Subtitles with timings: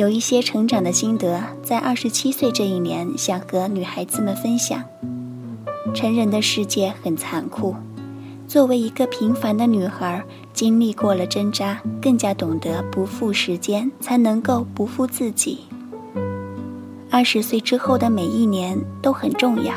[0.00, 4.82] 有一些成长的心得，在二十七岁这一年想和女孩子们分享。
[5.94, 7.76] 成人的世界很残酷，
[8.48, 15.58] 作为一个平凡的女孩，经历过了挣扎，更加懂得不负时间，才能够不负自己。
[17.10, 19.74] 二十岁之后的每一年都很重要，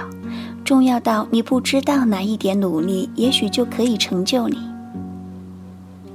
[0.63, 4.57] 重要到你不知道哪一点努力，也许就可以成就你。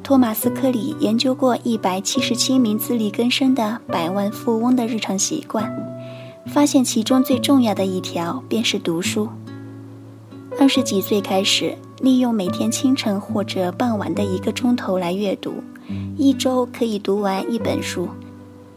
[0.09, 5.71] 托马斯·科里研究过一百七十七名自力更生的百万富翁的日常习惯，
[6.47, 9.29] 发现其中最重要的一条便是读书。
[10.59, 15.63] 二十几岁开始，利用每天清晨或者傍晚的一个钟头来阅读，
[16.17, 18.09] 一周可以读完一本书。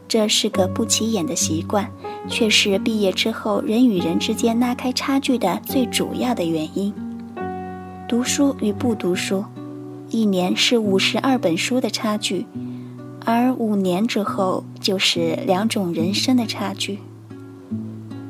[0.09, 1.89] 这是个不起眼的习惯，
[2.27, 6.93] 却是毕业之后人与人之间拉开差距的最主要的原因。
[8.05, 9.41] 读书与不读书。
[10.11, 12.45] 一年是五十二本书的差距，
[13.23, 16.99] 而五年之后就是两种人生的差距。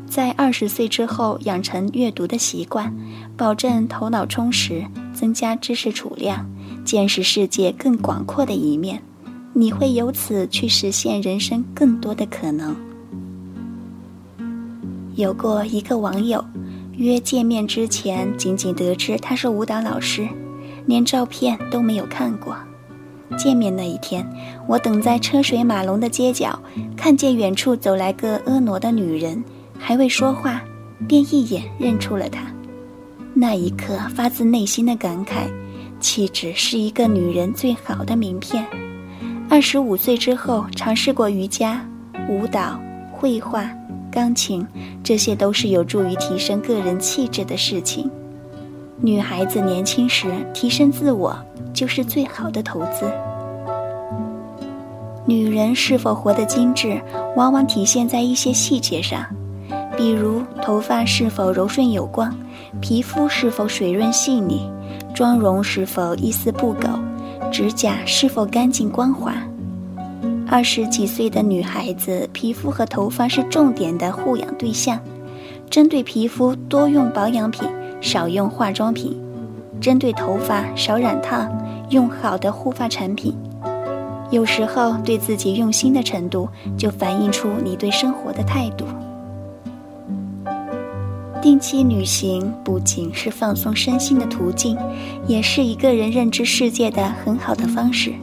[0.07, 2.93] 在二十岁之后养成阅读的习惯，
[3.35, 6.45] 保证头脑充实，增加知识储量，
[6.85, 9.01] 见识世界更广阔的一面，
[9.53, 12.75] 你会由此去实现人生更多的可能。
[15.15, 16.45] 有过一个网友
[16.95, 20.27] 约见面之前，仅仅得知他是舞蹈老师。
[20.91, 22.53] 连照片都没有看过。
[23.37, 24.27] 见面那一天，
[24.67, 26.59] 我等在车水马龙的街角，
[26.97, 29.41] 看见远处走来个婀娜的女人，
[29.79, 30.61] 还未说话，
[31.07, 32.41] 便一眼认出了她。
[33.33, 35.47] 那一刻，发自内心的感慨：
[36.01, 38.65] 气质是一个女人最好的名片。
[39.49, 41.89] 二十五岁之后，尝试过瑜伽、
[42.27, 42.77] 舞蹈、
[43.13, 43.65] 绘画、
[44.11, 44.67] 钢琴，
[45.01, 48.11] 这些都是有助于提升个人气质的事情。
[49.03, 51.35] 女孩子年轻时提升自我，
[51.73, 53.11] 就是最好的投资。
[55.25, 57.01] 女人是否活得精致，
[57.35, 59.25] 往往体现在一些细节上，
[59.97, 62.31] 比如头发是否柔顺有光，
[62.79, 64.69] 皮肤是否水润细腻，
[65.15, 66.87] 妆容是否一丝不苟，
[67.51, 69.33] 指甲是否干净光滑。
[70.47, 74.99] 二十几岁的女孩子，皮肤和头发是重点的护养对象，
[75.71, 77.67] 针对皮肤多用保养品。
[78.01, 79.15] 少用化妆品，
[79.79, 81.49] 针对头发少染烫，
[81.89, 83.33] 用好的护发产品。
[84.31, 88.85] 有时候对自己用心的程度，就反映出你对生活的态度。
[91.41, 94.77] 定期旅行不仅是放松身心的途径，
[95.27, 98.13] 也是一个人认知世界的很好的方式。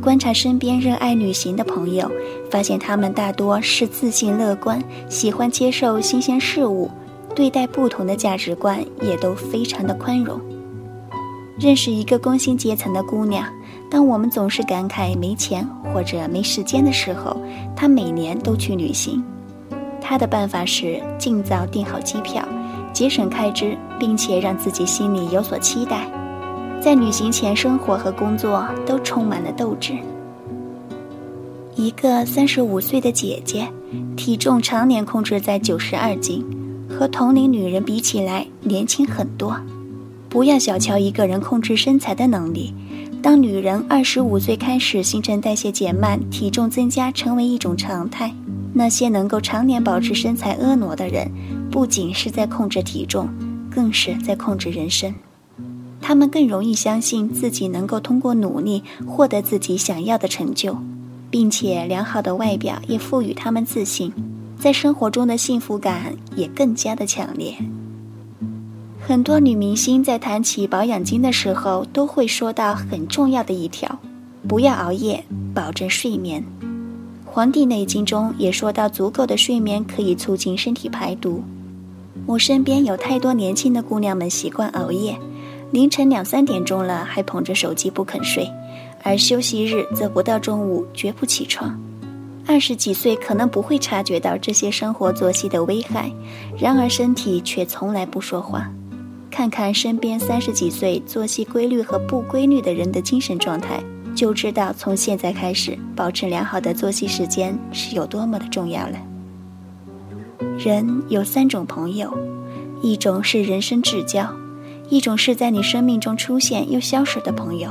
[0.00, 2.10] 观察身边热爱旅行的朋友，
[2.50, 6.90] 发现他们大多是自信乐观，喜欢接受新鲜事物。
[7.34, 10.40] 对待不同的价值观也都非常的宽容。
[11.58, 13.46] 认识一个工薪阶层的姑娘，
[13.90, 17.36] 当我们总是感慨没钱或者没时间的时候，
[17.76, 19.22] 她每年都去旅行。
[20.00, 22.42] 她的办法是尽早订好机票，
[22.92, 26.10] 节省开支，并且让自己心里有所期待，
[26.80, 29.92] 在旅行前生活和工作都充满了斗志。
[31.76, 33.68] 一个三十五岁的姐姐，
[34.16, 36.44] 体重常年控制在九十二斤。
[37.02, 39.60] 和同龄女人比起来，年轻很多。
[40.28, 42.72] 不要小瞧一个人控制身材的能力。
[43.20, 48.32] 当女人二十五岁开始新陈代谢减慢，体重增加成为一种常态，
[48.72, 51.28] 那些能够常年保持身材婀娜的人，
[51.72, 53.28] 不仅是在控制体重，
[53.68, 55.12] 更是在控制人生。
[56.00, 60.78] 他们更容易相信自己能够通过努力获得自己想要的成就，
[61.32, 64.12] 并且良好的外表也赋予他们自信。
[64.62, 67.52] 在生活中的幸福感也更加的强烈。
[69.00, 73.98] 很多女明星在谈起保养经的时候，都会说到很重要的一条：
[74.46, 76.40] 不要熬夜，保证睡眠。
[77.26, 81.42] 《黄帝内经》中也说到，足够的睡眠可以促进身体排毒。
[82.24, 85.18] 我身边有太多年轻的姑娘们习惯熬夜，
[85.72, 88.48] 凌晨两三点钟了还捧着手机不肯睡，
[89.02, 91.76] 而休息日则不到中午绝不起床。
[92.46, 96.12] 二十几岁可能不会察觉到这些生活作息的危害，
[96.58, 98.70] 然而身体却从来不说话。
[99.30, 103.82] 看看身边三十几岁作息规律和不规律的人的精神状态，
[104.14, 108.98] 就知道从现在开始保持良好的作息时间是有多么的重要了。
[110.58, 112.12] 人有三种朋友，
[112.82, 114.28] 一种是人生至交，
[114.90, 117.70] 一种是在你生命中出现又消失的朋友，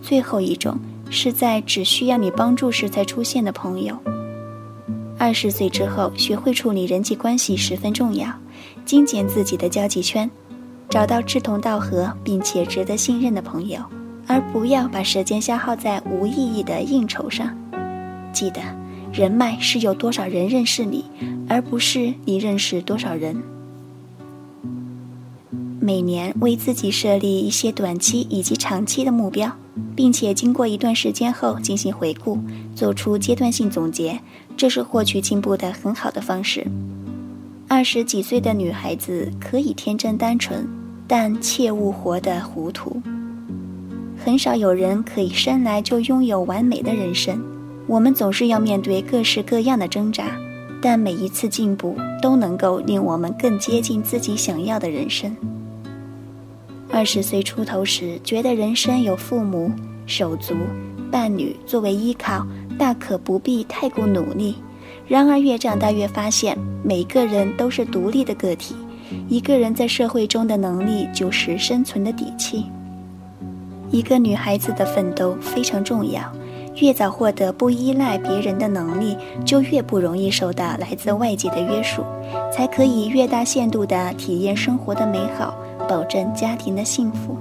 [0.00, 0.78] 最后一种。
[1.14, 3.96] 是在只需要你帮助时才出现的朋友。
[5.16, 8.28] 二十岁之后，学会处理人际关系十分重要，
[8.84, 10.28] 精简自己的交际圈，
[10.90, 13.78] 找到志同道合并且值得信任的朋友，
[14.26, 17.56] 而不要把时间消耗在无意义的应酬上。
[18.32, 18.60] 记得，
[19.12, 21.04] 人脉是有多少人认识你，
[21.48, 23.40] 而不是你认识多少人。
[25.80, 29.54] 每年为自己设立一些短期以及长期的目标，
[29.96, 32.38] 并且经过一段时间后进行回顾，
[32.74, 34.20] 做出阶段性总结，
[34.56, 36.66] 这是获取进步的很好的方式。
[37.66, 40.68] 二十几岁的女孩子可以天真单纯，
[41.08, 43.00] 但切勿活得糊涂。
[44.24, 47.42] 很少有人可以生来就拥有完美的人生。
[47.86, 50.36] 我们总是要面对各式各样的挣扎，
[50.80, 55.34] 但每一次进步都能够令我们更接近自己想要的人生。
[56.94, 59.68] 二十岁出头时，觉得人生有父母、
[60.06, 60.54] 手足、
[61.10, 62.46] 伴侣作为依靠，
[62.78, 64.54] 大可不必太过努力。
[65.08, 68.76] 然而越长大，越发现每个人都是独立的个体，
[69.28, 72.66] 一个人在社会中的能力就是生存的底气。
[73.90, 76.22] 一个女孩子的奋斗非常重要。
[76.76, 82.04] 越早获得不依赖别人的能力，就越不容易受到来自外界的约束，
[82.52, 87.36] 才可以越大限度地体验生活的美好，保证家庭的幸福。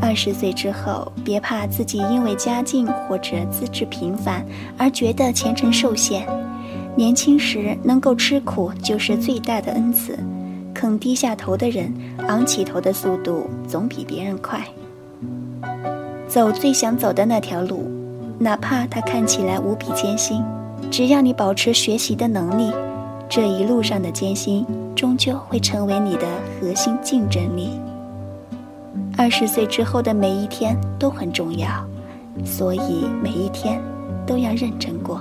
[0.00, 4.44] 二十岁之后，别怕自己因为家境或者资质平凡
[4.76, 6.26] 而觉得前程受限。
[6.94, 10.16] 年轻时能够吃苦就是最大的恩赐，
[10.72, 11.92] 肯低下头的人，
[12.28, 14.60] 昂起头的速度总比别人快。
[16.28, 17.90] 走最想走的那条路，
[18.38, 20.44] 哪怕它看起来无比艰辛，
[20.90, 22.72] 只要你保持学习的能力，
[23.34, 24.64] 这一路上的艰辛
[24.94, 27.70] 终究会成为你的核心竞争力。
[29.18, 31.84] 二十岁之后的每一天都很重要，
[32.44, 33.82] 所以每一天
[34.24, 35.20] 都要认真过。